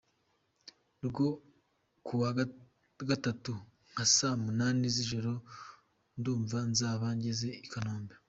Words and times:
rwo 1.07 1.27
Kuwa 2.05 2.29
Gatatu 3.09 3.53
nka 3.91 4.05
saa 4.15 4.37
munani 4.43 4.87
z’ijoro 4.95 5.33
ndumva 6.19 6.59
nzaba 6.71 7.07
ngeze 7.17 7.49
i 7.65 7.67
Kanombe”. 7.73 8.15